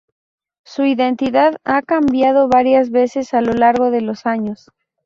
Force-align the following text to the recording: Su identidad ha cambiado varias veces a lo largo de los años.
Su 0.65 0.83
identidad 0.83 1.59
ha 1.63 1.83
cambiado 1.83 2.47
varias 2.49 2.89
veces 2.89 3.35
a 3.35 3.41
lo 3.41 3.53
largo 3.53 3.91
de 3.91 4.01
los 4.01 4.25
años. 4.25 4.71